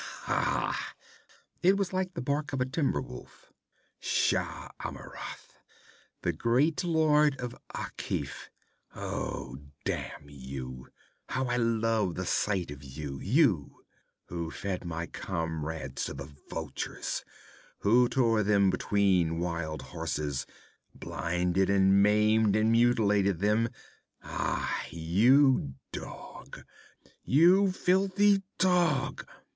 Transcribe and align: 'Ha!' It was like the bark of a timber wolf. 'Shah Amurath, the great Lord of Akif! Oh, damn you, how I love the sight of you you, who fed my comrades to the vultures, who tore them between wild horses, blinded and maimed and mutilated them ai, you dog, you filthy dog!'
'Ha!' 0.23 0.95
It 1.61 1.77
was 1.77 1.93
like 1.93 2.15
the 2.15 2.23
bark 2.23 2.53
of 2.53 2.59
a 2.59 2.65
timber 2.65 2.99
wolf. 3.01 3.53
'Shah 3.99 4.69
Amurath, 4.79 5.59
the 6.23 6.33
great 6.33 6.83
Lord 6.83 7.39
of 7.39 7.55
Akif! 7.75 8.49
Oh, 8.95 9.59
damn 9.85 10.27
you, 10.27 10.87
how 11.29 11.45
I 11.45 11.57
love 11.57 12.15
the 12.15 12.25
sight 12.25 12.71
of 12.71 12.83
you 12.83 13.19
you, 13.21 13.85
who 14.25 14.49
fed 14.49 14.85
my 14.85 15.05
comrades 15.05 16.05
to 16.05 16.15
the 16.15 16.33
vultures, 16.49 17.23
who 17.81 18.09
tore 18.09 18.41
them 18.41 18.71
between 18.71 19.37
wild 19.39 19.83
horses, 19.83 20.47
blinded 20.95 21.69
and 21.69 22.01
maimed 22.01 22.55
and 22.55 22.71
mutilated 22.71 23.37
them 23.37 23.69
ai, 24.23 24.87
you 24.89 25.75
dog, 25.91 26.65
you 27.23 27.71
filthy 27.71 28.41
dog!' 28.57 29.23